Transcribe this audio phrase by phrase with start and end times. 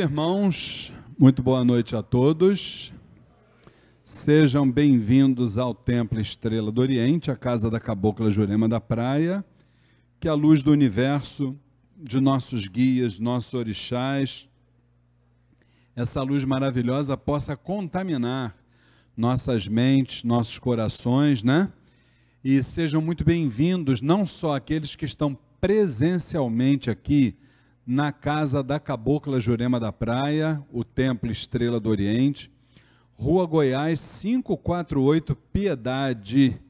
[0.00, 2.90] irmãos, muito boa noite a todos.
[4.02, 9.44] Sejam bem-vindos ao Templo Estrela do Oriente, a casa da Cabocla Jurema da Praia.
[10.18, 11.54] Que a luz do universo,
[11.98, 14.48] de nossos guias, nossos orixás,
[15.94, 18.56] essa luz maravilhosa possa contaminar
[19.14, 21.70] nossas mentes, nossos corações, né?
[22.42, 27.36] E sejam muito bem-vindos, não só aqueles que estão presencialmente aqui
[27.86, 32.50] na casa da Cabocla Jurema da Praia, o Templo Estrela do Oriente,
[33.14, 36.60] Rua Goiás 548, Piedade,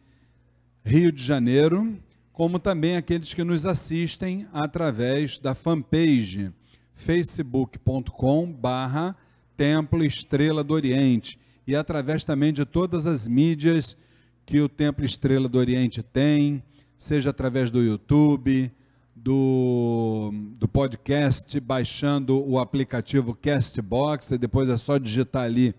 [0.85, 1.97] Rio de Janeiro,
[2.33, 6.53] como também aqueles que nos assistem através da fanpage
[6.95, 9.17] facebook.com barra
[9.57, 13.97] Templo Estrela do Oriente e através também de todas as mídias
[14.45, 16.63] que o Templo Estrela do Oriente tem,
[16.97, 18.73] seja através do YouTube,
[19.23, 25.75] do, do podcast, baixando o aplicativo Castbox, e depois é só digitar ali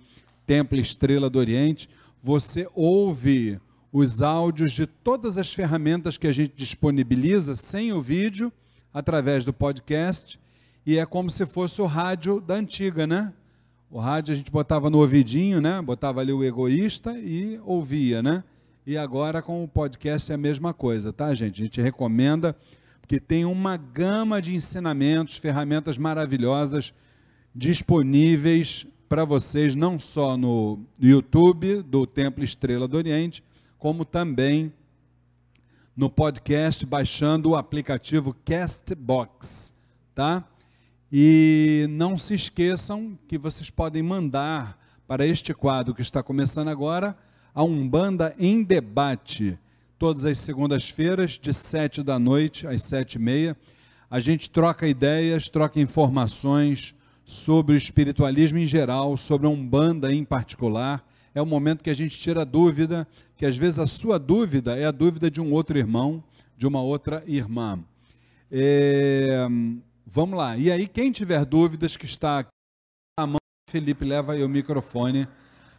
[0.46, 1.90] Templo Estrela do Oriente,
[2.22, 3.58] você ouve
[3.92, 8.52] os áudios de todas as ferramentas que a gente disponibiliza sem o vídeo,
[8.94, 10.40] através do podcast,
[10.86, 13.34] e é como se fosse o rádio da antiga, né?
[13.90, 15.82] O rádio a gente botava no ouvidinho, né?
[15.82, 18.44] Botava ali o egoísta e ouvia, né?
[18.86, 21.62] E agora com o podcast é a mesma coisa, tá, gente?
[21.62, 22.56] A gente recomenda
[23.08, 26.94] que tem uma gama de ensinamentos, ferramentas maravilhosas
[27.54, 33.44] disponíveis para vocês, não só no YouTube do Templo Estrela do Oriente,
[33.78, 34.72] como também
[35.96, 39.78] no podcast, baixando o aplicativo Castbox,
[40.16, 40.48] tá?
[41.12, 47.18] E não se esqueçam que vocês podem mandar para este quadro que está começando agora
[47.54, 49.60] a Umbanda em Debate
[50.02, 53.56] todas as segundas-feiras, de sete da noite às sete e meia.
[54.10, 60.26] A gente troca ideias, troca informações sobre o espiritualismo em geral, sobre a Umbanda em
[60.26, 61.08] particular.
[61.36, 63.08] É o momento que a gente tira dúvida,
[63.38, 66.24] que às vezes a sua dúvida é a dúvida de um outro irmão,
[66.58, 67.78] de uma outra irmã.
[68.52, 69.48] É,
[70.04, 70.58] vamos lá.
[70.58, 72.50] E aí, quem tiver dúvidas, que está aqui
[73.20, 73.38] a mão,
[73.70, 75.28] Felipe, leva aí o microfone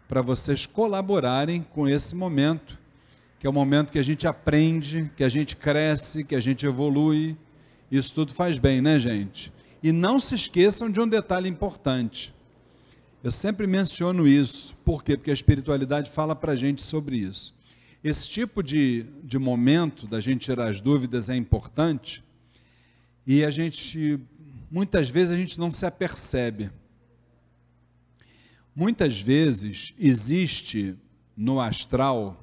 [0.06, 2.81] para vocês colaborarem com esse momento
[3.43, 6.65] que é o momento que a gente aprende, que a gente cresce, que a gente
[6.65, 7.37] evolui.
[7.91, 9.53] Isso tudo faz bem, né, gente?
[9.83, 12.33] E não se esqueçam de um detalhe importante.
[13.21, 14.77] Eu sempre menciono isso.
[14.85, 15.17] Por quê?
[15.17, 17.53] Porque a espiritualidade fala para a gente sobre isso.
[18.05, 22.23] Esse tipo de, de momento da gente tirar as dúvidas é importante
[23.27, 24.21] e a gente,
[24.71, 26.71] muitas vezes, a gente não se apercebe.
[28.73, 30.95] Muitas vezes existe
[31.37, 32.39] no astral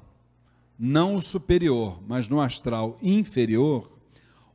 [0.79, 3.91] não o superior, mas no astral inferior,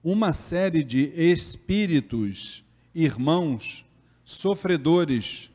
[0.02, 2.64] uma série de espíritos,
[2.94, 3.84] irmãos,
[4.24, 5.50] sofredores,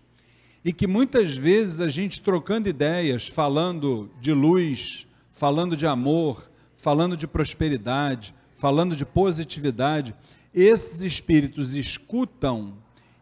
[0.63, 7.17] e que muitas vezes a gente trocando ideias, falando de luz, falando de amor, falando
[7.17, 10.13] de prosperidade, falando de positividade,
[10.53, 12.73] esses espíritos escutam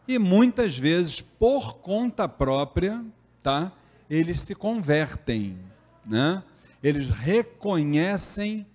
[0.08, 3.04] e muitas vezes por conta própria,
[3.44, 3.72] tá?
[4.10, 5.58] Eles se convertem,
[6.06, 6.44] né?
[6.84, 8.66] Eles reconhecem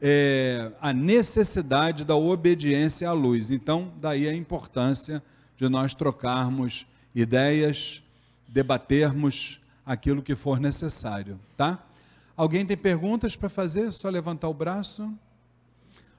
[0.00, 3.50] é, a necessidade da obediência à luz.
[3.50, 5.22] Então, daí a importância
[5.56, 8.02] de nós trocarmos ideias,
[8.48, 11.84] debatermos aquilo que for necessário, tá?
[12.36, 13.88] Alguém tem perguntas para fazer?
[13.88, 15.12] É só levantar o braço.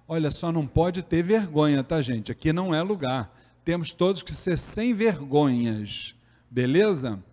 [0.08, 2.32] Olha, só não pode ter vergonha, tá, gente?
[2.32, 3.36] Aqui não é lugar.
[3.66, 6.14] Temos todos que ser sem vergonhas,
[6.50, 7.24] beleza?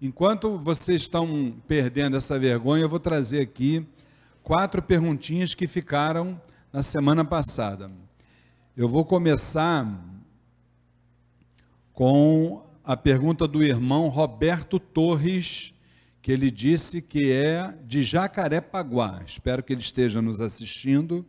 [0.00, 3.84] Enquanto vocês estão perdendo essa vergonha, eu vou trazer aqui
[4.44, 6.40] quatro perguntinhas que ficaram
[6.72, 7.88] na semana passada.
[8.76, 9.84] Eu vou começar
[11.92, 15.74] com a pergunta do irmão Roberto Torres,
[16.22, 19.20] que ele disse que é de Jacarepaguá.
[19.26, 21.26] Espero que ele esteja nos assistindo.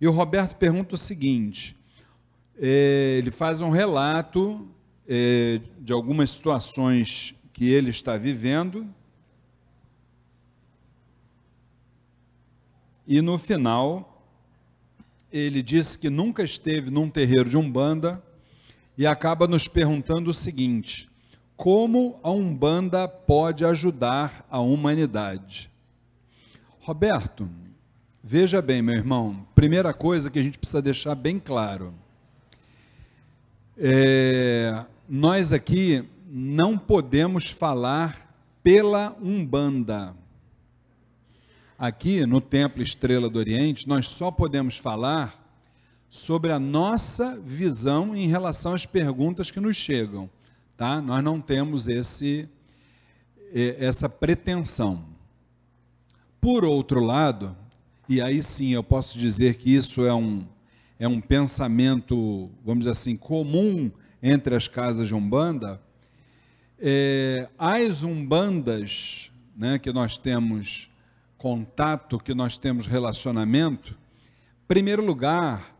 [0.00, 1.76] E o Roberto pergunta o seguinte:
[2.58, 4.68] é, ele faz um relato
[5.06, 8.86] é, de algumas situações que ele está vivendo.
[13.06, 14.24] E no final,
[15.32, 18.22] ele disse que nunca esteve num terreiro de Umbanda
[18.96, 21.10] e acaba nos perguntando o seguinte:
[21.56, 25.70] como a Umbanda pode ajudar a humanidade?
[26.80, 27.48] Roberto,
[28.22, 31.94] veja bem, meu irmão, primeira coisa que a gente precisa deixar bem claro.
[33.78, 40.16] É, nós aqui não podemos falar pela Umbanda.
[41.78, 45.38] Aqui no Templo Estrela do Oriente, nós só podemos falar
[46.08, 50.30] sobre a nossa visão em relação às perguntas que nos chegam,
[50.74, 51.02] tá?
[51.02, 52.48] Nós não temos esse
[53.52, 55.04] essa pretensão.
[56.40, 57.54] Por outro lado,
[58.08, 60.46] e aí sim eu posso dizer que isso é um
[60.98, 63.90] é um pensamento, vamos dizer assim, comum
[64.22, 65.78] entre as casas de Umbanda,
[66.84, 70.90] é, as Umbandas, né, que nós temos
[71.38, 73.96] contato, que nós temos relacionamento,
[74.66, 75.76] primeiro lugar,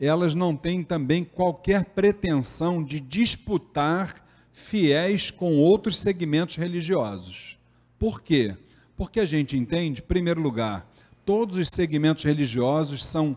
[0.00, 4.14] elas não têm também qualquer pretensão de disputar
[4.50, 7.58] fiéis com outros segmentos religiosos.
[7.98, 8.56] Por quê?
[8.96, 10.90] Porque a gente entende, em primeiro lugar,
[11.26, 13.36] todos os segmentos religiosos são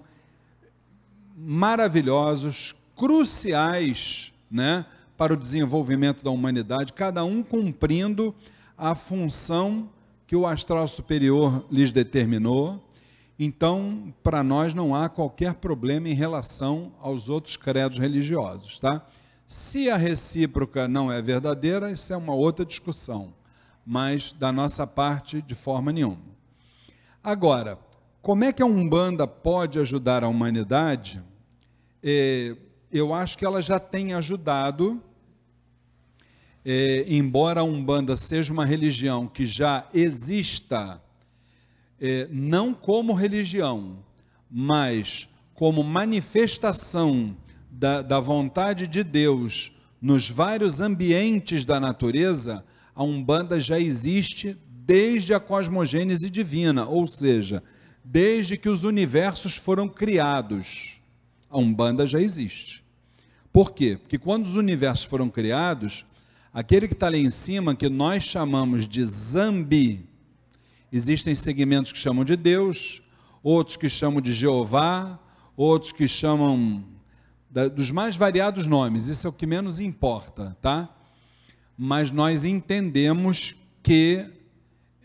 [1.36, 4.86] maravilhosos, cruciais, né,
[5.20, 8.34] para o desenvolvimento da humanidade, cada um cumprindo
[8.78, 9.90] a função
[10.26, 12.82] que o astral superior lhes determinou,
[13.38, 19.06] então, para nós não há qualquer problema em relação aos outros credos religiosos, tá?
[19.46, 23.34] Se a recíproca não é verdadeira, isso é uma outra discussão,
[23.86, 26.22] mas da nossa parte, de forma nenhuma.
[27.22, 27.78] Agora,
[28.22, 31.22] como é que a Umbanda pode ajudar a humanidade?
[32.02, 32.56] É,
[32.90, 35.02] eu acho que ela já tem ajudado,
[36.66, 41.02] é, embora a Umbanda seja uma religião que já exista
[42.00, 43.98] é, não como religião,
[44.50, 47.36] mas como manifestação
[47.70, 52.64] da, da vontade de Deus nos vários ambientes da natureza,
[52.96, 57.62] a Umbanda já existe desde a cosmogênese divina, ou seja,
[58.04, 61.00] desde que os universos foram criados.
[61.50, 62.84] A Umbanda já existe.
[63.52, 63.98] Por quê?
[64.00, 66.06] Porque quando os universos foram criados,
[66.54, 70.10] aquele que está ali em cima, que nós chamamos de Zambi,
[70.92, 73.04] Existem segmentos que chamam de Deus,
[73.44, 75.20] outros que chamam de Jeová,
[75.56, 76.84] outros que chamam
[77.48, 80.90] da, dos mais variados nomes, isso é o que menos importa, tá?
[81.78, 84.26] Mas nós entendemos que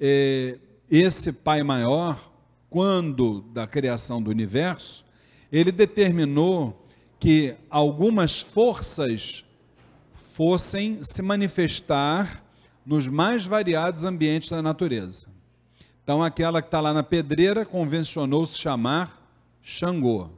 [0.01, 0.59] é,
[0.91, 2.33] esse Pai Maior,
[2.71, 5.05] quando da criação do universo,
[5.53, 6.89] ele determinou
[7.21, 9.44] que algumas forças
[10.35, 12.43] fossem se manifestar
[12.85, 15.29] nos mais variados ambientes da natureza.
[16.03, 19.17] Então, aquela que está lá na pedreira convencionou se chamar
[19.63, 20.31] Xangô.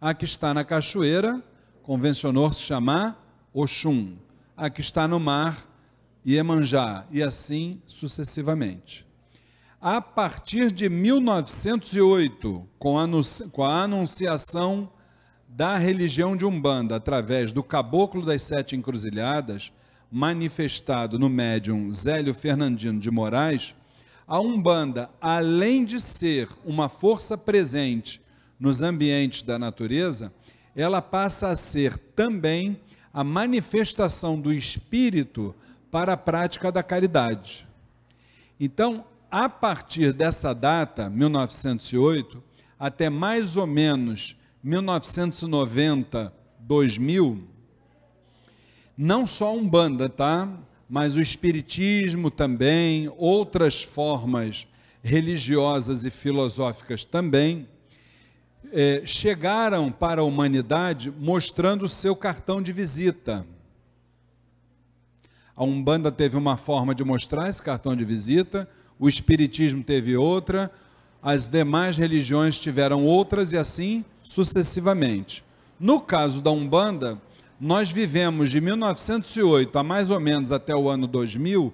[0.00, 1.40] A que está na cachoeira
[1.84, 3.16] convencionou se chamar
[3.54, 4.16] Oxum.
[4.56, 5.64] A que está no mar,
[6.26, 7.06] Iemanjá.
[7.08, 9.06] E assim sucessivamente.
[9.80, 12.98] A partir de 1908, com
[13.64, 14.90] a anunciação
[15.58, 19.72] da religião de Umbanda através do Caboclo das Sete Encruzilhadas,
[20.08, 23.74] manifestado no médium Zélio Fernandino de Moraes,
[24.24, 28.22] a Umbanda, além de ser uma força presente
[28.56, 30.32] nos ambientes da natureza,
[30.76, 32.80] ela passa a ser também
[33.12, 35.52] a manifestação do espírito
[35.90, 37.66] para a prática da caridade.
[38.60, 42.40] Então, a partir dessa data, 1908,
[42.78, 47.44] até mais ou menos 1990, 2000,
[48.96, 50.48] não só Umbanda, tá?
[50.88, 54.66] mas o Espiritismo também, outras formas
[55.02, 57.68] religiosas e filosóficas também,
[58.72, 63.46] é, chegaram para a humanidade mostrando o seu cartão de visita.
[65.54, 70.70] A Umbanda teve uma forma de mostrar esse cartão de visita, o Espiritismo teve outra,
[71.22, 75.42] as demais religiões tiveram outras e assim sucessivamente.
[75.80, 77.18] No caso da Umbanda,
[77.58, 81.72] nós vivemos de 1908 a mais ou menos até o ano 2000,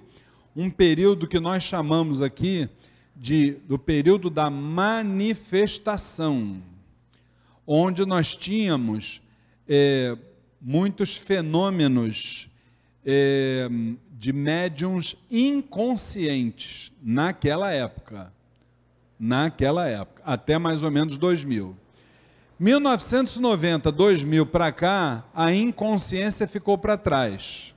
[0.55, 2.69] um período que nós chamamos aqui
[3.13, 6.61] de do período da manifestação,
[7.67, 9.21] onde nós tínhamos
[9.67, 10.17] é,
[10.61, 12.49] muitos fenômenos
[13.05, 13.67] é,
[14.17, 18.31] de médiums inconscientes naquela época,
[19.19, 21.83] naquela época, até mais ou menos 2000.
[22.57, 27.75] 1990, 2000 para cá, a inconsciência ficou para trás.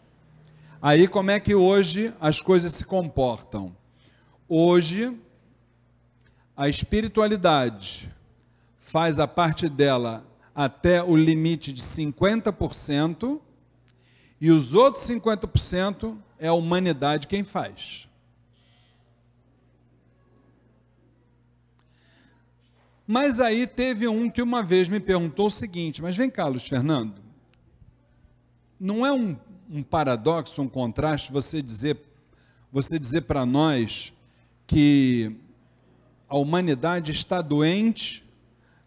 [0.81, 3.75] Aí como é que hoje as coisas se comportam?
[4.49, 5.13] Hoje,
[6.57, 8.09] a espiritualidade
[8.79, 13.41] faz a parte dela até o limite de 50%,
[14.41, 18.08] e os outros 50% é a humanidade quem faz.
[23.11, 26.69] Mas aí teve um que uma vez me perguntou o seguinte: mas vem cá, Luiz
[26.69, 27.23] Fernando,
[28.79, 29.35] não é um,
[29.71, 31.97] um paradoxo, um contraste você dizer,
[32.71, 34.13] você dizer para nós
[34.67, 35.35] que
[36.29, 38.23] a humanidade está doente,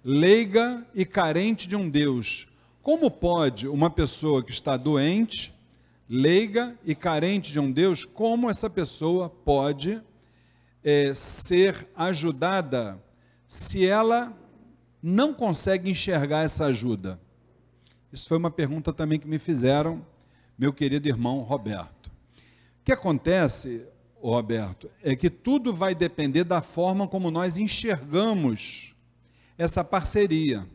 [0.05, 2.47] leiga e carente de um Deus.
[2.83, 5.51] Como pode uma pessoa que está doente,
[6.07, 9.99] leiga e carente de um Deus, como essa pessoa pode
[10.83, 13.01] é, ser ajudada
[13.51, 14.33] se ela
[15.03, 17.19] não consegue enxergar essa ajuda?
[18.09, 20.05] Isso foi uma pergunta também que me fizeram,
[20.57, 22.07] meu querido irmão Roberto.
[22.07, 23.85] O que acontece,
[24.21, 28.95] Roberto, é que tudo vai depender da forma como nós enxergamos
[29.57, 30.65] essa parceria.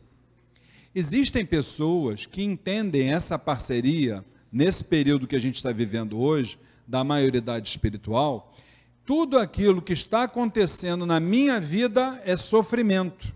[0.95, 7.03] Existem pessoas que entendem essa parceria, nesse período que a gente está vivendo hoje, da
[7.03, 8.55] maioridade espiritual,
[9.07, 13.33] tudo aquilo que está acontecendo na minha vida é sofrimento.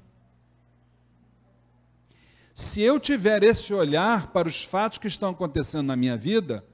[2.52, 6.64] Se eu tiver esse olhar para os fatos que estão acontecendo na minha vida,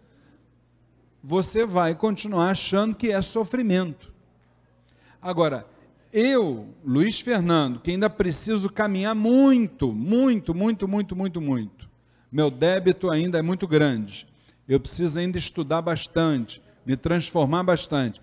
[1.22, 4.10] você vai continuar achando que é sofrimento.
[5.20, 5.66] Agora,
[6.12, 11.88] eu, Luiz Fernando, que ainda preciso caminhar muito, muito, muito, muito, muito, muito.
[12.32, 14.26] Meu débito ainda é muito grande.
[14.66, 18.20] Eu preciso ainda estudar bastante, me transformar bastante.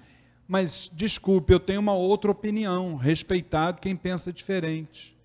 [0.54, 5.18] Mas desculpe, eu tenho uma outra opinião, respeitado quem pensa diferente.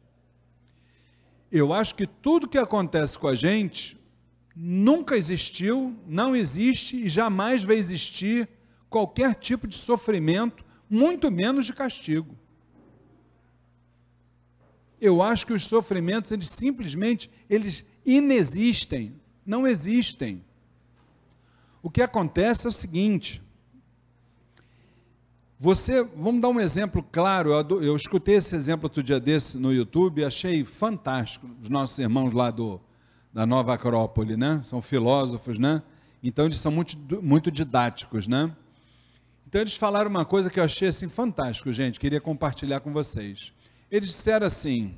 [1.52, 4.00] Eu acho que tudo que acontece com a gente
[4.56, 8.48] nunca existiu, não existe e jamais vai existir
[8.88, 12.34] qualquer tipo de sofrimento, muito menos de castigo.
[14.98, 20.42] Eu acho que os sofrimentos, eles simplesmente, eles inexistem, não existem.
[21.82, 23.42] O que acontece é o seguinte,
[25.60, 29.72] você, vamos dar um exemplo claro, eu, eu escutei esse exemplo outro dia desse no
[29.72, 32.80] YouTube, achei fantástico, os nossos irmãos lá do,
[33.32, 34.62] da Nova Acrópole, né?
[34.64, 35.82] São filósofos, né?
[36.22, 38.54] Então eles são muito, muito didáticos, né?
[39.48, 43.52] Então eles falaram uma coisa que eu achei assim fantástico, gente, queria compartilhar com vocês.
[43.90, 44.94] Eles disseram assim: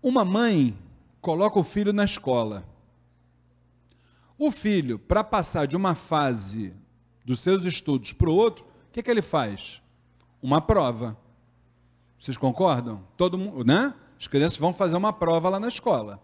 [0.00, 0.78] uma mãe
[1.20, 2.64] coloca o filho na escola.
[4.38, 6.72] O filho, para passar de uma fase
[7.24, 9.80] dos seus estudos para o outro, o que, que ele faz?
[10.42, 11.16] Uma prova.
[12.18, 13.06] Vocês concordam?
[13.16, 13.94] Todo mundo, né?
[14.18, 16.20] As crianças vão fazer uma prova lá na escola.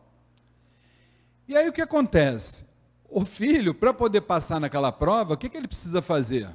[1.46, 2.66] E aí o que acontece?
[3.08, 6.48] O filho, para poder passar naquela prova, o que, que ele precisa fazer?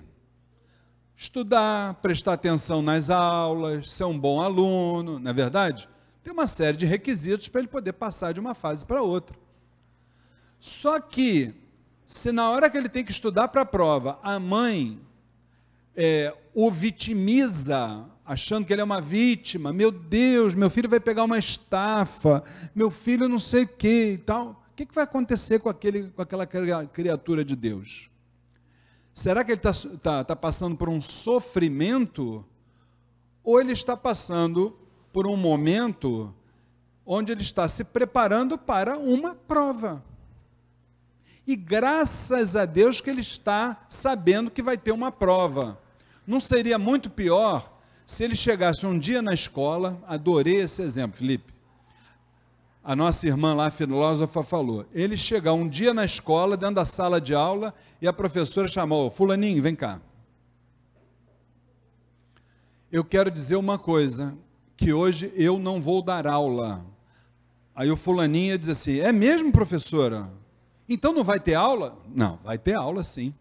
[1.15, 5.87] Estudar, prestar atenção nas aulas, ser um bom aluno, não é verdade?
[6.21, 9.39] Tem uma série de requisitos para ele poder passar de uma fase para outra.
[10.59, 11.55] Só que,
[12.05, 14.99] se na hora que ele tem que estudar para a prova, a mãe
[15.95, 19.73] é, o vitimiza, achando que ele é uma vítima.
[19.73, 22.43] Meu Deus, meu filho vai pegar uma estafa,
[22.73, 24.63] meu filho não sei o que e tal.
[24.71, 28.09] O que, que vai acontecer com, aquele, com aquela criatura de Deus?
[29.13, 32.45] Será que ele está tá, tá passando por um sofrimento?
[33.43, 34.77] Ou ele está passando
[35.11, 36.33] por um momento
[37.05, 40.03] onde ele está se preparando para uma prova?
[41.45, 45.80] E graças a Deus que ele está sabendo que vai ter uma prova.
[46.31, 51.53] Não seria muito pior se ele chegasse um dia na escola, adorei esse exemplo, Felipe.
[52.81, 57.19] A nossa irmã lá, filósofa, falou: ele chegar um dia na escola, dentro da sala
[57.19, 59.99] de aula, e a professora chamou: Fulaninho, vem cá.
[62.89, 64.33] Eu quero dizer uma coisa,
[64.77, 66.85] que hoje eu não vou dar aula.
[67.75, 70.31] Aí o fulaninho diz assim: É mesmo, professora?
[70.87, 71.99] Então não vai ter aula?
[72.07, 73.33] Não, vai ter aula sim.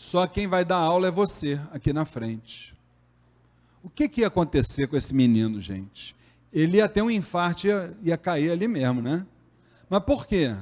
[0.00, 2.74] Só quem vai dar aula é você, aqui na frente.
[3.82, 6.16] O que, que ia acontecer com esse menino, gente?
[6.50, 9.26] Ele ia ter um infarto ia, ia cair ali mesmo, né?
[9.90, 10.56] Mas por quê?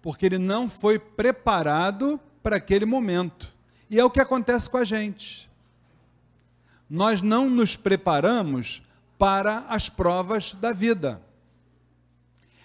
[0.00, 3.52] Porque ele não foi preparado para aquele momento.
[3.90, 5.46] E é o que acontece com a gente.
[6.88, 8.82] Nós não nos preparamos
[9.18, 11.20] para as provas da vida.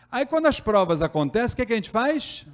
[0.09, 2.47] Aí, quando as provas acontecem, o que, que a gente faz?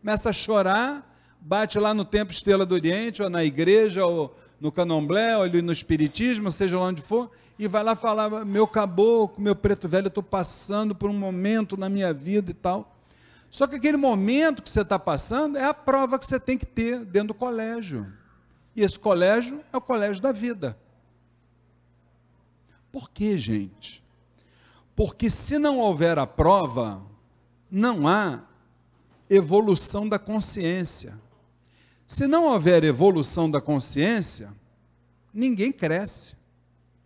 [0.00, 1.05] começa a chorar,
[1.46, 5.62] bate lá no Templo Estrela do Oriente, ou na igreja, ou no candomblé, ou ali
[5.62, 10.06] no espiritismo, seja lá onde for, e vai lá falar: meu caboclo, meu preto velho,
[10.06, 12.96] eu estou passando por um momento na minha vida e tal.
[13.48, 16.66] Só que aquele momento que você está passando é a prova que você tem que
[16.66, 18.12] ter dentro do colégio.
[18.74, 20.76] E esse colégio é o colégio da vida.
[22.90, 24.02] Por quê, gente?
[24.96, 27.00] Porque se não houver a prova,
[27.70, 28.40] não há
[29.30, 31.25] evolução da consciência.
[32.06, 34.52] Se não houver evolução da consciência,
[35.34, 36.34] ninguém cresce.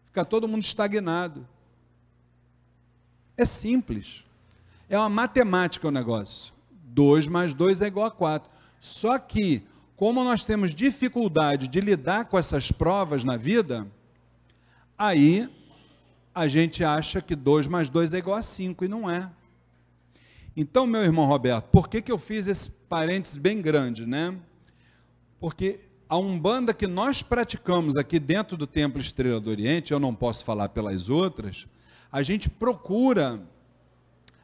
[0.07, 1.47] Fica todo mundo estagnado.
[3.37, 4.23] É simples.
[4.89, 6.53] É uma matemática o negócio.
[6.71, 8.51] 2 mais 2 é igual a 4.
[8.81, 9.63] Só que,
[9.97, 13.87] como nós temos dificuldade de lidar com essas provas na vida,
[14.99, 15.49] aí
[16.35, 19.31] a gente acha que 2 mais 2 é igual a 5 e não é.
[20.57, 24.37] Então, meu irmão Roberto, por que, que eu fiz esse parênteses bem grande, né?
[25.41, 30.15] Porque a Umbanda que nós praticamos aqui dentro do Templo Estrela do Oriente, eu não
[30.15, 31.67] posso falar pelas outras,
[32.13, 33.41] a gente procura,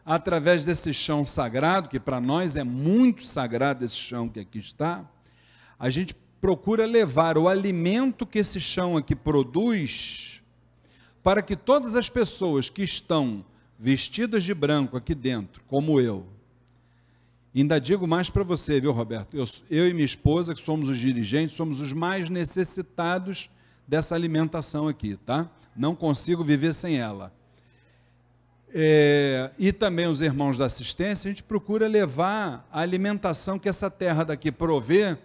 [0.04, 5.04] através desse chão sagrado, que para nós é muito sagrado esse chão que aqui está,
[5.78, 10.42] a gente procura levar o alimento que esse chão aqui produz,
[11.22, 13.44] para que todas as pessoas que estão
[13.78, 16.26] vestidas de branco aqui dentro, como eu,
[17.60, 19.36] ainda digo mais para você, viu, Roberto?
[19.36, 23.48] Eu, eu, e minha esposa, que somos os dirigentes, somos os mais necessitados
[23.88, 25.48] dessa alimentação aqui, tá?
[25.74, 27.32] Não consigo viver sem ela.
[28.74, 33.90] É, e também os irmãos da assistência, a gente procura levar a alimentação que essa
[33.90, 35.16] terra daqui provê,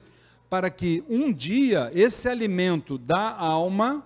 [0.49, 4.05] para que um dia esse alimento da alma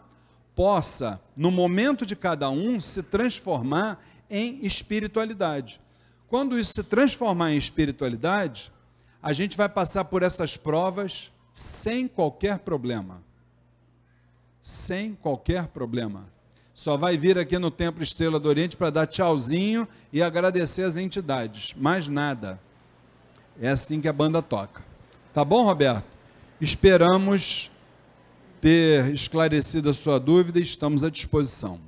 [0.56, 5.80] possa, no momento de cada um, se transformar em espiritualidade.
[6.36, 8.70] Quando isso se transformar em espiritualidade,
[9.24, 13.24] a gente vai passar por essas provas sem qualquer problema.
[14.62, 16.26] Sem qualquer problema.
[16.74, 20.98] Só vai vir aqui no Templo Estrela do Oriente para dar tchauzinho e agradecer as
[20.98, 21.74] entidades.
[21.78, 22.60] Mais nada.
[23.58, 24.84] É assim que a banda toca.
[25.34, 26.04] Tá bom, Roberto?
[26.60, 27.72] Esperamos
[28.60, 31.80] ter esclarecido a sua dúvida e estamos à disposição.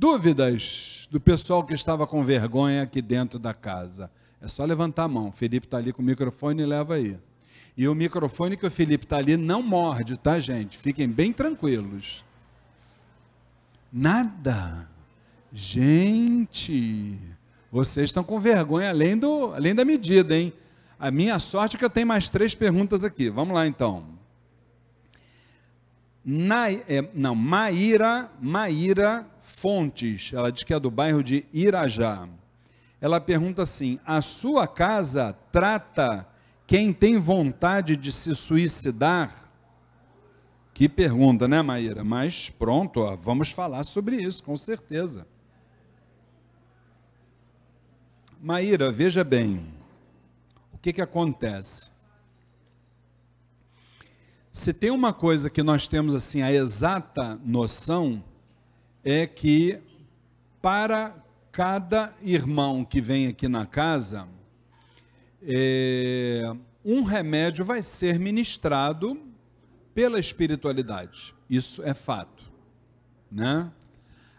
[0.00, 4.10] Dúvidas do pessoal que estava com vergonha aqui dentro da casa?
[4.40, 5.30] É só levantar a mão.
[5.30, 7.18] Felipe está ali com o microfone e leva aí.
[7.76, 10.78] E o microfone que o Felipe está ali não morde, tá, gente?
[10.78, 12.24] Fiquem bem tranquilos.
[13.92, 14.88] Nada.
[15.52, 17.18] Gente,
[17.70, 20.50] vocês estão com vergonha além, do, além da medida, hein?
[20.98, 23.28] A minha sorte é que eu tenho mais três perguntas aqui.
[23.28, 24.06] Vamos lá então.
[26.24, 29.26] Na, é, não, Maíra, Maíra
[29.60, 32.26] Fontes, ela diz que é do bairro de Irajá.
[32.98, 36.26] Ela pergunta assim: a sua casa trata
[36.66, 39.50] quem tem vontade de se suicidar?
[40.72, 42.02] Que pergunta, né, Maíra?
[42.02, 45.26] Mas pronto, ó, vamos falar sobre isso, com certeza.
[48.40, 49.60] Maíra, veja bem,
[50.72, 51.90] o que, que acontece?
[54.50, 58.24] Se tem uma coisa que nós temos assim a exata noção,
[59.04, 59.80] é que
[60.60, 61.14] para
[61.52, 64.28] cada irmão que vem aqui na casa,
[65.42, 66.42] é,
[66.84, 69.20] um remédio vai ser ministrado
[69.94, 71.34] pela espiritualidade.
[71.48, 72.44] Isso é fato,
[73.30, 73.70] né?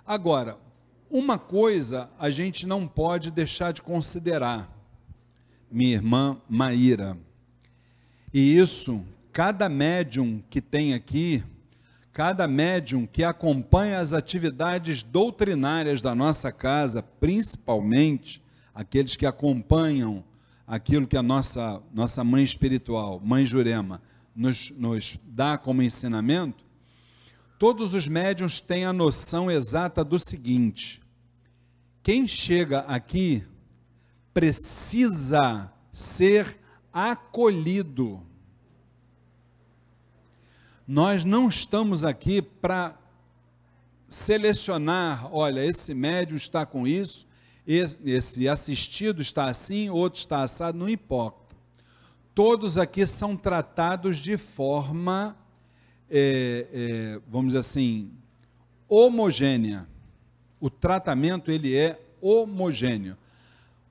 [0.05, 0.57] Agora,
[1.09, 4.71] uma coisa a gente não pode deixar de considerar,
[5.69, 7.17] minha irmã Maíra.
[8.33, 11.43] E isso, cada médium que tem aqui,
[12.13, 18.41] cada médium que acompanha as atividades doutrinárias da nossa casa, principalmente
[18.73, 20.23] aqueles que acompanham
[20.67, 24.01] aquilo que a nossa, nossa mãe espiritual, mãe Jurema,
[24.35, 26.63] nos, nos dá como ensinamento,
[27.57, 31.01] todos os médiums têm a noção exata do seguinte:
[32.03, 33.43] quem chega aqui
[34.33, 36.59] precisa ser
[36.91, 38.21] acolhido
[40.93, 42.93] nós não estamos aqui para
[44.09, 47.29] selecionar, olha, esse médium está com isso,
[47.65, 51.55] esse assistido está assim, outro está assado, não importa.
[52.35, 55.33] Todos aqui são tratados de forma,
[56.09, 58.11] é, é, vamos dizer assim,
[58.89, 59.87] homogênea.
[60.59, 63.15] O tratamento ele é homogêneo.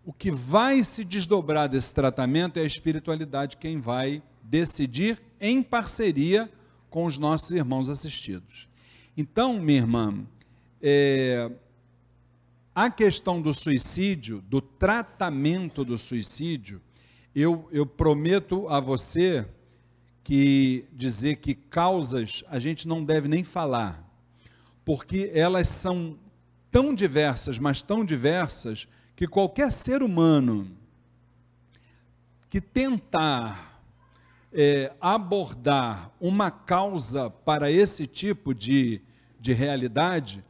[0.04, 6.46] O que vai se desdobrar desse tratamento é a espiritualidade quem vai decidir em parceria
[6.90, 8.68] com os nossos irmãos assistidos.
[9.16, 10.26] Então, minha irmã,
[10.82, 11.50] é,
[12.74, 16.80] a questão do suicídio, do tratamento do suicídio,
[17.34, 19.46] eu, eu prometo a você
[20.24, 24.04] que dizer que causas a gente não deve nem falar,
[24.84, 26.18] porque elas são
[26.70, 30.70] tão diversas, mas tão diversas, que qualquer ser humano
[32.48, 33.69] que tentar
[34.52, 39.00] é, abordar uma causa para esse tipo de,
[39.38, 40.42] de realidade,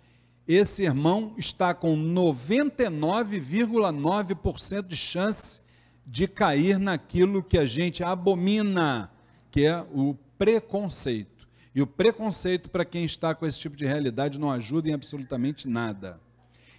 [0.48, 5.60] esse irmão está com 99,9% de chance
[6.06, 9.10] de cair naquilo que a gente abomina,
[9.50, 11.48] que é o preconceito.
[11.72, 15.68] E o preconceito, para quem está com esse tipo de realidade, não ajuda em absolutamente
[15.68, 16.20] nada.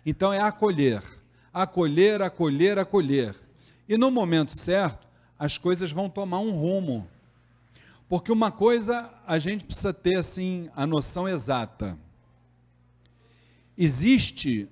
[0.05, 1.01] Então é acolher,
[1.53, 3.33] acolher, acolher, acolher.
[3.87, 5.07] E no momento certo,
[5.41, 7.09] as coisas vão tomar um rumo.
[8.07, 11.97] Porque uma coisa a gente precisa ter assim a noção exata.
[13.75, 14.69] existe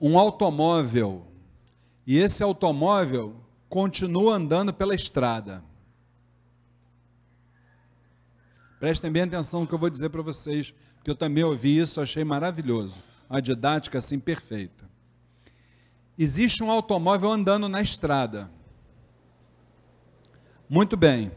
[0.00, 1.26] um automóvel
[2.06, 3.34] e esse automóvel
[3.68, 5.64] continua andando pela estrada.
[8.78, 12.00] Prestem bem atenção no que eu vou dizer para vocês, porque eu também ouvi isso,
[12.00, 13.02] achei maravilhoso.
[13.28, 14.91] A didática assim perfeita.
[16.18, 18.50] Existe um automóvel andando na estrada.
[20.68, 21.30] Muito bem.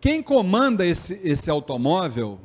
[0.00, 2.40] Quem comanda esse, esse automóvel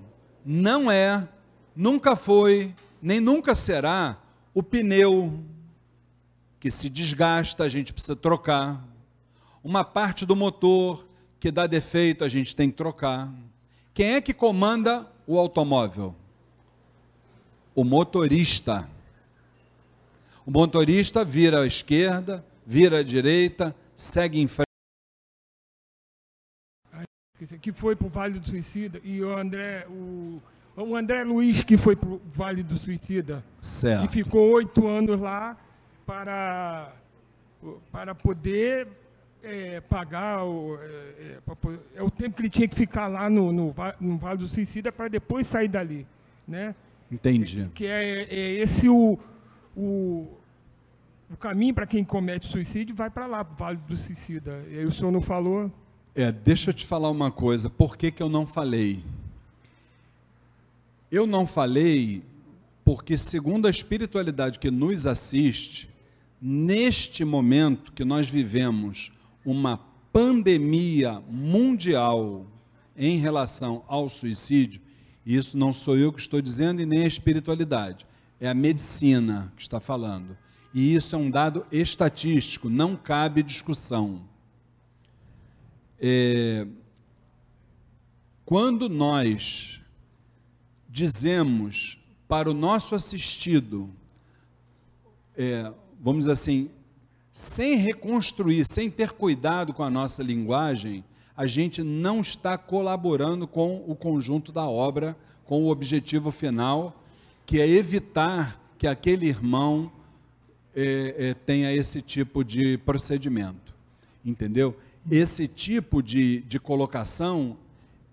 [0.45, 1.27] não é,
[1.75, 4.21] nunca foi, nem nunca será
[4.53, 5.43] o pneu
[6.59, 8.83] que se desgasta, a gente precisa trocar.
[9.63, 11.07] Uma parte do motor
[11.39, 13.31] que dá defeito, a gente tem que trocar.
[13.93, 16.15] Quem é que comanda o automóvel?
[17.75, 18.89] O motorista.
[20.47, 24.65] O motorista vira à esquerda, vira à direita, segue em frente.
[27.59, 30.41] Que foi para o Vale do Suicida e o André, o,
[30.77, 33.43] o André Luiz que foi para o Vale do Suicida.
[33.59, 34.05] Certo.
[34.05, 35.57] E ficou oito anos lá
[36.05, 36.93] para,
[37.91, 38.87] para poder
[39.43, 41.39] é, pagar o, é, é,
[41.95, 44.93] é, o tempo que ele tinha que ficar lá no, no, no Vale do Suicida
[44.93, 46.07] para depois sair dali,
[46.47, 46.73] né?
[47.11, 47.69] Entendi.
[47.75, 49.19] Que é, é esse o,
[49.77, 50.27] o,
[51.29, 54.65] o caminho para quem comete suicídio vai para lá, para o Vale do Suicida.
[54.69, 55.71] E aí o senhor não falou?
[56.15, 57.69] É, deixa eu te falar uma coisa.
[57.69, 58.99] Por que, que eu não falei?
[61.11, 62.23] Eu não falei
[62.83, 65.89] porque, segundo a espiritualidade que nos assiste,
[66.41, 69.11] neste momento que nós vivemos
[69.45, 69.79] uma
[70.11, 72.47] pandemia mundial
[72.95, 74.81] em relação ao suicídio,
[75.25, 78.07] isso não sou eu que estou dizendo e nem a espiritualidade,
[78.39, 80.37] é a medicina que está falando.
[80.73, 84.21] E isso é um dado estatístico, não cabe discussão.
[85.99, 86.67] É,
[88.45, 89.81] quando nós
[90.87, 93.89] dizemos para o nosso assistido,
[95.35, 96.71] é, vamos dizer assim,
[97.31, 101.03] sem reconstruir, sem ter cuidado com a nossa linguagem,
[101.35, 107.03] a gente não está colaborando com o conjunto da obra, com o objetivo final,
[107.47, 109.89] que é evitar que aquele irmão
[110.75, 113.73] é, é, tenha esse tipo de procedimento.
[114.23, 114.77] Entendeu?
[115.09, 117.57] Esse tipo de, de colocação,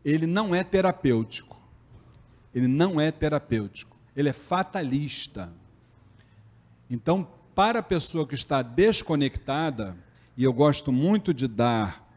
[0.05, 1.61] ele não é terapêutico.
[2.55, 3.97] Ele não é terapêutico.
[4.16, 5.53] Ele é fatalista.
[6.88, 9.97] Então, para a pessoa que está desconectada,
[10.37, 12.09] e eu gosto muito de dar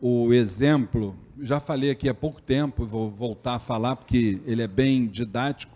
[0.00, 4.68] o exemplo, já falei aqui há pouco tempo, vou voltar a falar porque ele é
[4.68, 5.75] bem didático,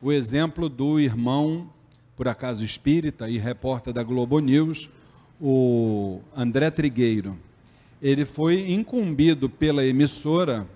[0.00, 1.70] o exemplo do irmão,
[2.16, 4.88] por acaso espírita e repórter da Globo News,
[5.40, 7.36] o André Trigueiro.
[8.00, 10.66] Ele foi incumbido pela emissora,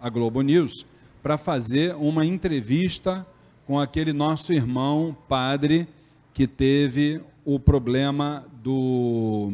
[0.00, 0.86] a Globo News,
[1.22, 3.26] para fazer uma entrevista
[3.66, 5.86] com aquele nosso irmão padre
[6.32, 9.52] que teve o problema do.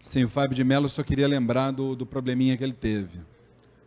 [0.00, 3.20] Sim, o Fábio de Mello só queria lembrar do, do probleminha que ele teve.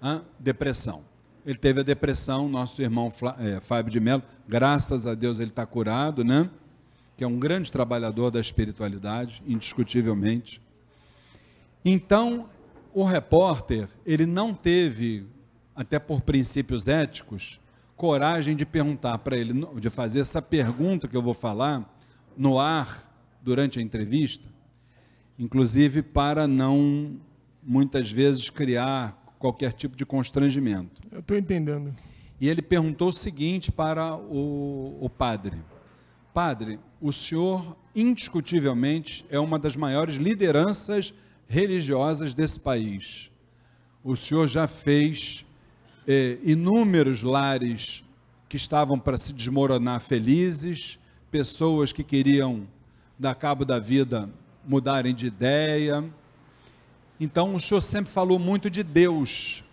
[0.01, 0.23] Hã?
[0.39, 1.04] Depressão.
[1.45, 5.63] Ele teve a depressão, nosso irmão é, Fábio de Mello, graças a Deus ele está
[5.63, 6.49] curado, né?
[7.15, 10.60] Que é um grande trabalhador da espiritualidade, indiscutivelmente.
[11.84, 12.49] Então,
[12.91, 15.27] o repórter, ele não teve,
[15.75, 17.62] até por princípios éticos,
[17.95, 21.88] coragem de perguntar para ele, de fazer essa pergunta que eu vou falar
[22.36, 23.08] no ar
[23.41, 24.49] durante a entrevista,
[25.38, 27.17] inclusive para não
[27.62, 31.02] muitas vezes criar qualquer tipo de constrangimento.
[31.12, 31.95] Eu estou entendendo.
[32.39, 35.58] E ele perguntou o seguinte para o, o padre:
[36.34, 41.13] Padre, o senhor indiscutivelmente é uma das maiores lideranças
[41.48, 43.32] religiosas desse país.
[44.04, 45.45] O senhor já fez
[46.08, 48.04] eh, inúmeros lares
[48.50, 51.00] que estavam para se desmoronar felizes,
[51.32, 52.67] pessoas que queriam
[53.17, 54.30] dar cabo da vida
[54.67, 56.04] mudarem de ideia.
[57.19, 59.63] Então o senhor sempre falou muito de Deus.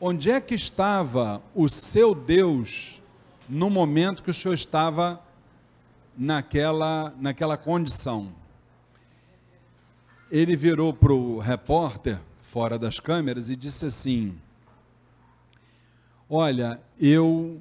[0.00, 3.02] Onde é que estava o seu Deus
[3.48, 5.20] no momento que o senhor estava
[6.16, 8.32] naquela, naquela condição?
[10.30, 14.34] Ele virou para o repórter, fora das câmeras, e disse assim:
[16.28, 17.60] Olha, eu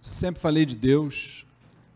[0.00, 1.46] sempre falei de Deus,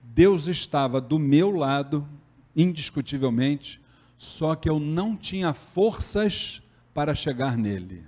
[0.03, 2.09] Deus estava do meu lado,
[2.55, 3.81] indiscutivelmente,
[4.17, 6.63] só que eu não tinha forças
[6.95, 8.05] para chegar nele.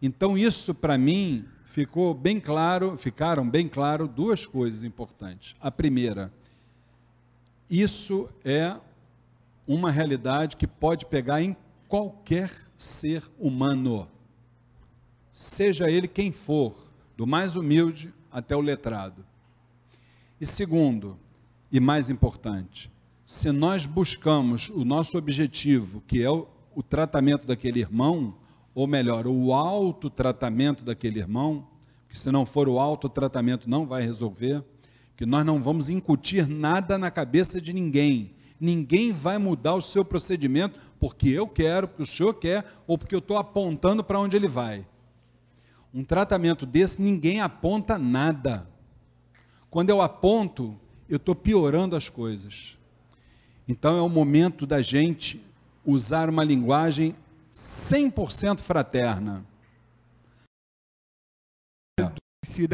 [0.00, 5.54] Então isso para mim ficou bem claro, ficaram bem claro duas coisas importantes.
[5.60, 6.32] A primeira,
[7.70, 8.76] isso é
[9.66, 11.54] uma realidade que pode pegar em
[11.86, 14.08] qualquer ser humano
[15.38, 16.74] seja ele quem for,
[17.16, 19.24] do mais humilde até o letrado.
[20.40, 21.16] E segundo,
[21.70, 22.90] e mais importante,
[23.28, 28.34] se nós buscamos o nosso objetivo, que é o, o tratamento daquele irmão,
[28.74, 31.68] ou melhor, o autotratamento daquele irmão,
[32.08, 34.64] que se não for o autotratamento não vai resolver,
[35.14, 38.32] que nós não vamos incutir nada na cabeça de ninguém.
[38.58, 43.14] Ninguém vai mudar o seu procedimento porque eu quero, porque o senhor quer, ou porque
[43.14, 44.86] eu estou apontando para onde ele vai.
[45.92, 48.66] Um tratamento desse, ninguém aponta nada.
[49.68, 52.77] Quando eu aponto, eu estou piorando as coisas.
[53.68, 55.44] Então é o momento da gente
[55.84, 57.14] usar uma linguagem
[57.52, 59.44] 100% fraterna.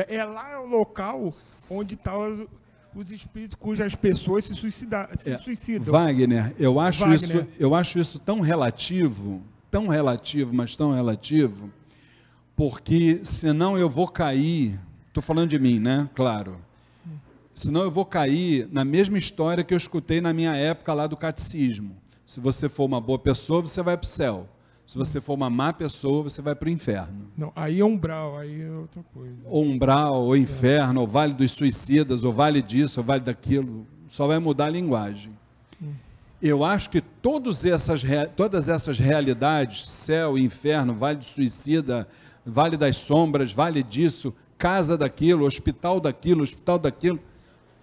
[0.09, 1.29] É lá o local
[1.73, 2.49] onde estão tá os,
[2.95, 5.93] os, espíritos cujas pessoas se, suicida, se é, suicidam.
[5.93, 7.17] Wagner, eu acho, Wagner.
[7.17, 11.71] Isso, eu acho isso tão relativo, tão relativo, mas tão relativo,
[12.55, 14.79] porque senão eu vou cair,
[15.09, 16.09] estou falando de mim, né?
[16.15, 16.57] Claro.
[17.55, 21.17] Senão eu vou cair na mesma história que eu escutei na minha época lá do
[21.17, 21.97] catecismo.
[22.27, 24.49] Se você for uma boa pessoa, você vai para o céu.
[24.87, 27.29] Se você for uma má pessoa, você vai para o inferno.
[27.37, 29.37] Não, aí é umbral, aí é outra coisa.
[29.45, 31.03] Ou umbral, ou inferno, é.
[31.03, 33.87] ou vale dos suicidas, ou vale disso, ou vale daquilo.
[34.09, 35.33] Só vai mudar a linguagem.
[35.83, 35.93] Hum.
[36.43, 38.03] Eu acho que todas essas,
[38.37, 42.07] todas essas realidades, céu, inferno, vale do suicida,
[42.45, 47.19] vale das sombras, vale disso, casa daquilo, hospital daquilo, hospital daquilo,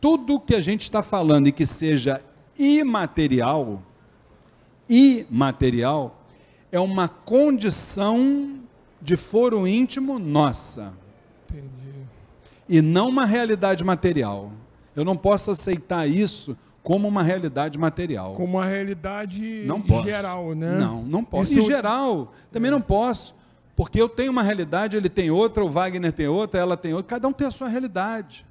[0.02, 2.22] tudo que a gente está falando e que seja
[2.58, 3.82] imaterial,
[4.90, 6.26] imaterial,
[6.72, 8.60] é uma condição
[9.00, 10.94] de foro íntimo nossa.
[11.48, 11.70] Entendi.
[12.68, 14.52] E não uma realidade material.
[14.96, 18.34] Eu não posso aceitar isso como uma realidade material.
[18.34, 20.04] Como uma realidade não posso.
[20.04, 20.78] geral, né?
[20.78, 21.52] Não, não posso.
[21.52, 21.62] Isso...
[21.62, 22.72] Em geral, também é.
[22.72, 23.36] não posso.
[23.76, 27.10] Porque eu tenho uma realidade, ele tem outra, o Wagner tem outra, ela tem outra,
[27.10, 28.46] cada um tem a sua realidade.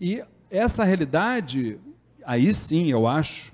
[0.00, 1.78] E essa realidade,
[2.24, 3.52] aí sim, eu acho,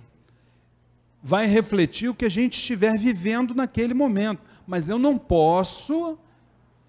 [1.23, 4.41] vai refletir o que a gente estiver vivendo naquele momento.
[4.67, 6.19] Mas eu não posso,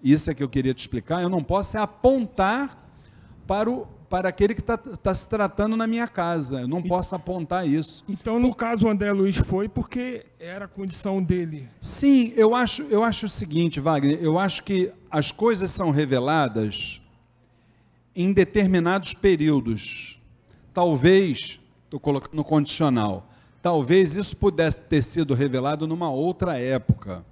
[0.02, 2.78] isso é que eu queria te explicar, eu não posso é apontar
[3.46, 6.60] para, o, para aquele que está tá se tratando na minha casa.
[6.60, 8.04] Eu não posso apontar isso.
[8.08, 8.56] Então, no Por...
[8.56, 11.68] caso, o André Luiz foi porque era a condição dele.
[11.80, 17.01] Sim, eu acho, eu acho o seguinte, Wagner, eu acho que as coisas são reveladas
[18.14, 20.20] em determinados períodos.
[20.72, 23.28] Talvez, estou colocando no condicional,
[23.60, 27.24] talvez isso pudesse ter sido revelado numa outra época.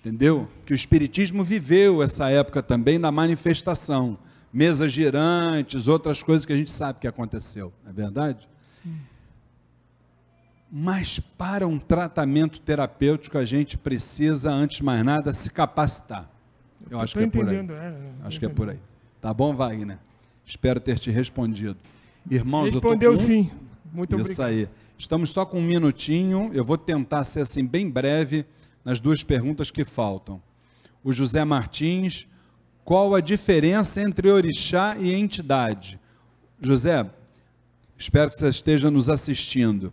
[0.00, 0.48] Entendeu?
[0.66, 4.18] Que o Espiritismo viveu essa época também na manifestação.
[4.52, 8.48] Mesas girantes, outras coisas que a gente sabe que aconteceu, não é verdade?
[10.70, 16.28] Mas para um tratamento terapêutico a gente precisa, antes de mais nada, se capacitar.
[16.90, 17.56] Eu, acho que é por aí.
[17.56, 18.78] É, acho que é por aí.
[19.22, 20.00] Tá bom, Wagner?
[20.44, 21.76] Espero ter te respondido.
[22.28, 23.28] Irmãos, Respondeu eu tô com...
[23.28, 23.52] sim.
[23.92, 24.48] Muito Isso obrigado.
[24.48, 24.68] aí.
[24.98, 26.50] Estamos só com um minutinho.
[26.52, 28.44] Eu vou tentar ser assim bem breve
[28.84, 30.42] nas duas perguntas que faltam.
[31.04, 32.26] O José Martins,
[32.84, 36.00] qual a diferença entre orixá e entidade?
[36.60, 37.08] José,
[37.96, 39.92] espero que você esteja nos assistindo.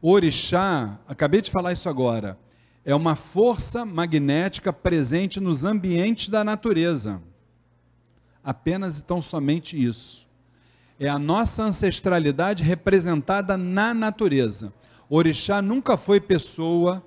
[0.00, 2.38] O orixá, acabei de falar isso agora,
[2.82, 7.20] é uma força magnética presente nos ambientes da natureza
[8.44, 10.28] apenas e tão somente isso.
[10.98, 14.72] É a nossa ancestralidade representada na natureza.
[15.08, 17.02] O orixá nunca foi pessoa,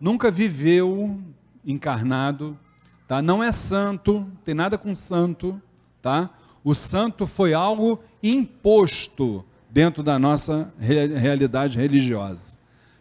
[0.00, 1.18] nunca viveu
[1.64, 2.58] encarnado,
[3.06, 3.22] tá?
[3.22, 5.60] Não é santo, tem nada com santo,
[6.02, 6.30] tá?
[6.62, 12.56] O santo foi algo imposto dentro da nossa realidade religiosa.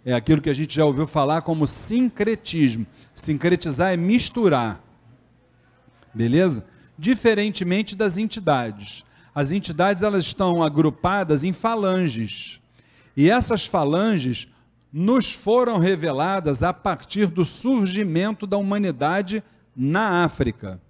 [0.06, 2.86] É aquilo que a gente já ouviu falar como sincretismo.
[3.16, 4.80] Sincretizar é misturar.
[6.14, 6.64] Beleza?
[6.98, 9.04] Diferentemente das entidades.
[9.34, 12.60] As entidades elas estão agrupadas em falanges.
[13.18, 14.48] E essas falanges
[14.92, 19.44] nos foram reveladas a partir do surgimento da humanidade
[19.76, 20.82] na África.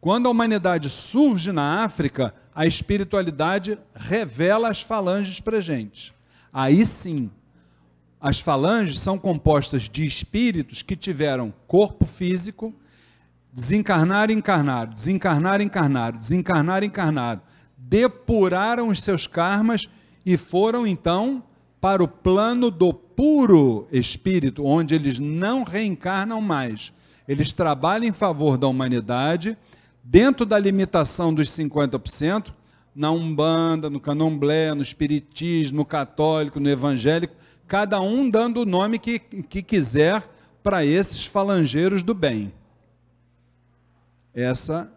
[0.00, 6.14] Quando a humanidade surge na África, a espiritualidade revela as falanges para gente.
[6.52, 7.30] Aí sim,
[8.20, 12.74] as falanges são compostas de espíritos que tiveram corpo físico,
[13.56, 17.40] desencarnaram, encarnaram, desencarnaram, encarnaram, desencarnaram, encarnaram,
[17.78, 19.88] depuraram os seus karmas
[20.26, 21.42] e foram então
[21.80, 26.92] para o plano do puro espírito, onde eles não reencarnam mais.
[27.26, 29.56] Eles trabalham em favor da humanidade,
[30.04, 32.52] dentro da limitação dos 50%,
[32.94, 37.34] na Umbanda, no Candomblé, no Espiritismo, no Católico, no Evangélico,
[37.66, 40.22] cada um dando o nome que, que quiser
[40.62, 42.52] para esses falangeiros do bem.
[44.36, 44.92] Essa,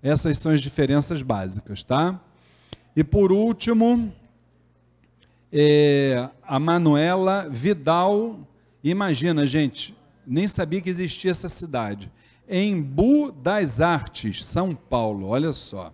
[0.00, 2.20] essas são as diferenças básicas, tá?
[2.94, 4.12] E por último,
[5.52, 8.38] é, a Manuela Vidal.
[8.84, 12.08] Imagina, gente, nem sabia que existia essa cidade.
[12.48, 15.92] Embu das Artes, São Paulo, olha só.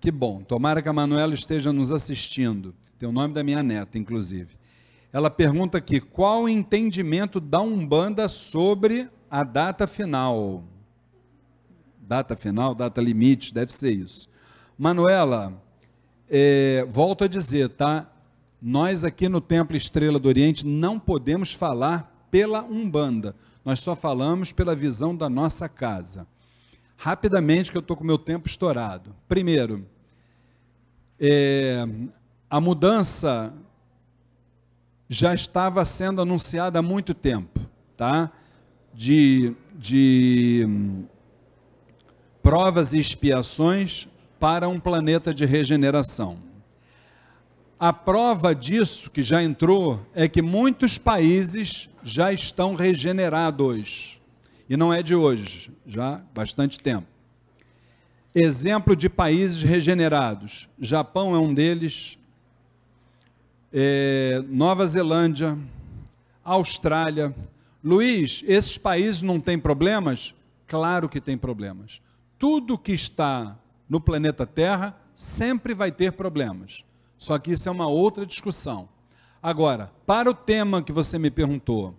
[0.00, 2.72] Que bom, tomara que a Manuela esteja nos assistindo.
[3.00, 4.50] Tem o nome da minha neta, inclusive.
[5.12, 10.62] Ela pergunta aqui: qual o entendimento da Umbanda sobre a data final?
[12.06, 14.28] Data final, data limite, deve ser isso.
[14.78, 15.60] Manuela,
[16.30, 18.08] é, volto a dizer, tá?
[18.62, 24.52] Nós aqui no Templo Estrela do Oriente não podemos falar pela Umbanda, nós só falamos
[24.52, 26.26] pela visão da nossa casa.
[26.96, 29.14] Rapidamente, que eu estou com meu tempo estourado.
[29.28, 29.84] Primeiro,
[31.18, 31.86] é,
[32.48, 33.52] a mudança
[35.08, 37.60] já estava sendo anunciada há muito tempo,
[37.96, 38.30] tá?
[38.94, 40.66] De, de
[42.46, 44.06] provas e expiações
[44.38, 46.38] para um planeta de regeneração.
[47.76, 54.20] A prova disso que já entrou é que muitos países já estão regenerados.
[54.70, 57.08] E não é de hoje, já há bastante tempo.
[58.32, 62.16] Exemplo de países regenerados: Japão é um deles,
[63.72, 65.58] é, Nova Zelândia,
[66.44, 67.34] Austrália.
[67.82, 70.32] Luiz, esses países não têm problemas?
[70.68, 72.05] Claro que tem problemas.
[72.38, 73.56] Tudo que está
[73.88, 76.84] no planeta Terra sempre vai ter problemas.
[77.18, 78.88] Só que isso é uma outra discussão.
[79.42, 81.94] Agora, para o tema que você me perguntou,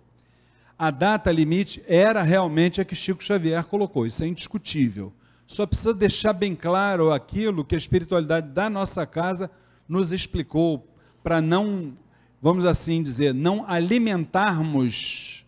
[0.78, 5.12] a data limite era realmente a que Chico Xavier colocou, isso é indiscutível.
[5.46, 9.50] Só precisa deixar bem claro aquilo que a espiritualidade da nossa casa
[9.88, 10.86] nos explicou,
[11.22, 11.96] para não,
[12.40, 15.44] vamos assim dizer, não alimentarmos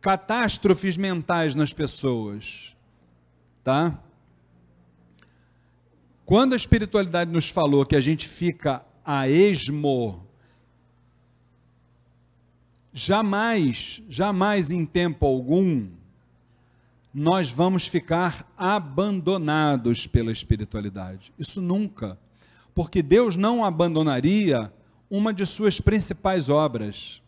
[0.00, 2.74] catástrofes mentais nas pessoas.
[3.62, 3.98] Tá?
[6.26, 10.26] Quando a espiritualidade nos falou que a gente fica a esmo,
[12.92, 15.86] jamais, jamais em tempo algum,
[17.14, 21.32] nós vamos ficar abandonados pela espiritualidade.
[21.38, 22.18] Isso nunca.
[22.74, 24.72] Porque Deus não abandonaria
[25.08, 27.22] uma de suas principais obras.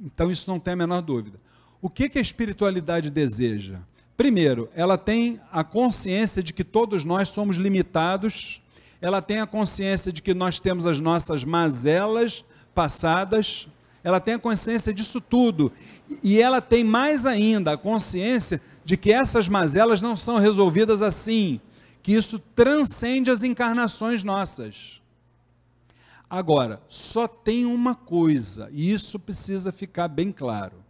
[0.00, 1.38] Então, isso não tem a menor dúvida.
[1.82, 3.80] O que, que a espiritualidade deseja?
[4.16, 8.62] Primeiro, ela tem a consciência de que todos nós somos limitados,
[9.00, 13.66] ela tem a consciência de que nós temos as nossas mazelas passadas,
[14.04, 15.72] ela tem a consciência disso tudo,
[16.22, 21.60] e ela tem mais ainda a consciência de que essas mazelas não são resolvidas assim,
[22.00, 25.00] que isso transcende as encarnações nossas.
[26.30, 30.83] Agora, só tem uma coisa, e isso precisa ficar bem claro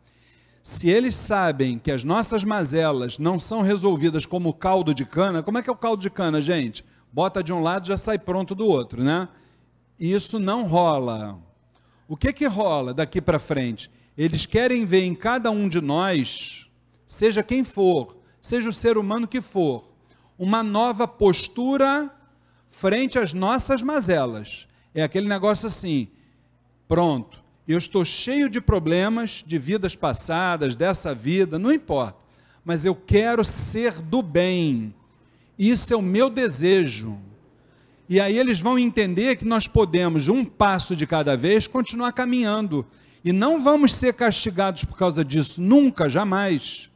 [0.65, 5.59] se eles sabem que as nossas mazelas não são resolvidas como caldo de cana, como
[5.59, 6.83] é que é o caldo de cana, gente?
[7.13, 9.29] Bota de um lado já sai pronto do outro, né?
[10.01, 11.39] Isso não rola.
[12.09, 13.91] O que que rola daqui para frente?
[14.17, 16.67] Eles querem ver em cada um de nós,
[17.07, 19.93] seja quem for, seja o ser humano que for,
[20.39, 22.11] uma nova postura
[22.71, 24.67] frente às nossas mazelas.
[24.95, 26.09] É aquele negócio assim,
[26.89, 32.19] pronto, eu estou cheio de problemas de vidas passadas, dessa vida, não importa,
[32.65, 34.95] mas eu quero ser do bem.
[35.59, 37.19] Isso é o meu desejo.
[38.09, 42.87] E aí eles vão entender que nós podemos, um passo de cada vez, continuar caminhando.
[43.25, 46.91] E não vamos ser castigados por causa disso, nunca, jamais.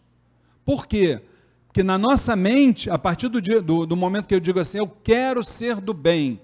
[0.67, 1.23] Por quê?
[1.67, 4.79] Porque na nossa mente, a partir do, dia, do, do momento que eu digo assim,
[4.79, 6.41] eu quero ser do bem,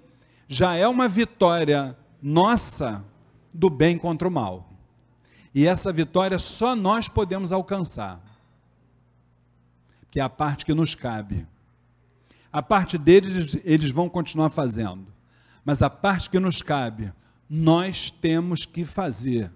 [0.48, 3.04] já é uma vitória nossa
[3.54, 4.68] do bem contra o mal.
[5.54, 8.20] E essa vitória só nós podemos alcançar,
[10.10, 11.46] que é a parte que nos cabe.
[12.52, 15.06] A parte deles, eles vão continuar fazendo,
[15.64, 17.12] mas a parte que nos cabe,
[17.48, 19.50] nós temos que fazer.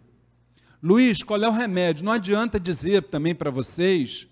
[0.81, 2.05] Luiz, qual é o remédio?
[2.05, 4.29] Não adianta dizer também para vocês,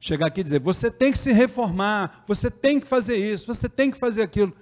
[0.00, 3.68] chegar aqui e dizer, você tem que se reformar, você tem que fazer isso, você
[3.68, 4.54] tem que fazer aquilo.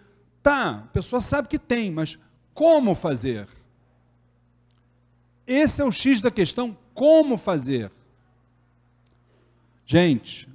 [0.42, 2.18] Tá, a pessoa sabe que tem, mas
[2.52, 3.46] como fazer?
[5.46, 7.90] Esse é o X da questão: como fazer?
[9.84, 10.48] Gente,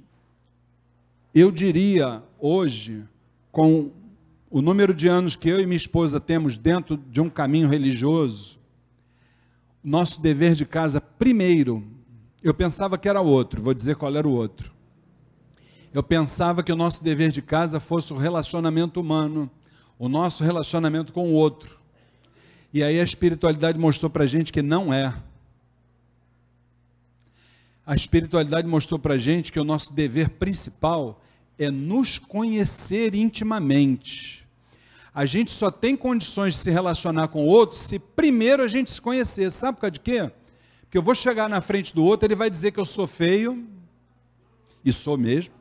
[1.34, 3.04] eu diria hoje,
[3.50, 3.90] com
[4.50, 8.58] o número de anos que eu e minha esposa temos dentro de um caminho religioso,
[9.82, 11.82] nosso dever de casa, primeiro,
[12.42, 14.70] eu pensava que era outro, vou dizer qual era o outro.
[15.92, 19.50] Eu pensava que o nosso dever de casa fosse o relacionamento humano,
[19.98, 21.81] o nosso relacionamento com o outro.
[22.72, 25.14] E aí a espiritualidade mostrou para gente que não é.
[27.84, 31.20] A espiritualidade mostrou para gente que o nosso dever principal
[31.58, 34.46] é nos conhecer intimamente.
[35.14, 38.90] A gente só tem condições de se relacionar com o outro se primeiro a gente
[38.90, 39.50] se conhecer.
[39.50, 40.30] Sabe por causa de quê?
[40.82, 43.66] Porque eu vou chegar na frente do outro, ele vai dizer que eu sou feio,
[44.84, 45.54] e sou mesmo,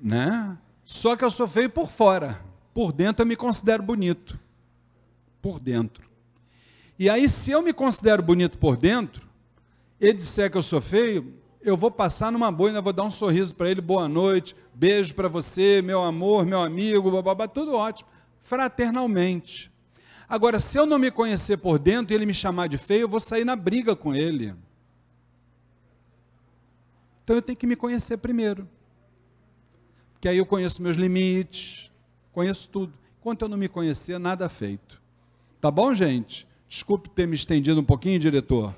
[0.00, 0.56] né?
[0.84, 2.40] Só que eu sou feio por fora,
[2.74, 4.38] por dentro eu me considero bonito.
[5.42, 6.08] Por dentro.
[6.98, 9.28] E aí, se eu me considero bonito por dentro,
[10.00, 13.10] ele disser que eu sou feio, eu vou passar numa boa, ainda vou dar um
[13.10, 18.08] sorriso para ele, boa noite, beijo para você, meu amor, meu amigo, babá, tudo ótimo,
[18.40, 19.70] fraternalmente.
[20.28, 23.08] Agora, se eu não me conhecer por dentro e ele me chamar de feio, eu
[23.08, 24.54] vou sair na briga com ele.
[27.22, 28.68] Então eu tenho que me conhecer primeiro.
[30.12, 31.90] Porque aí eu conheço meus limites,
[32.32, 32.92] conheço tudo.
[33.20, 35.01] Enquanto eu não me conhecer, nada feito.
[35.62, 36.44] Tá bom, gente?
[36.68, 38.74] Desculpe ter me estendido um pouquinho, diretor.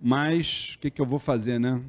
[0.00, 1.82] Mas o que, que eu vou fazer, né?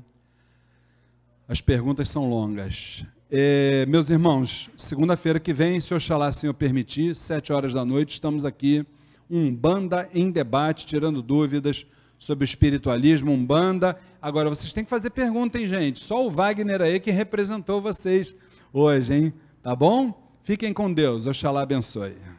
[1.48, 3.06] As perguntas são longas.
[3.30, 8.44] É, meus irmãos, segunda-feira que vem, se Oxalá Senhor permitir, sete horas da noite, estamos
[8.44, 8.84] aqui,
[9.30, 11.86] um banda em debate, tirando dúvidas
[12.18, 14.00] sobre o espiritualismo, um banda.
[14.20, 16.00] Agora, vocês têm que fazer pergunta, hein, gente?
[16.00, 18.36] Só o Wagner aí que representou vocês
[18.74, 19.34] hoje, hein?
[19.62, 20.12] Tá bom?
[20.42, 21.28] Fiquem com Deus.
[21.28, 22.39] Oxalá abençoe.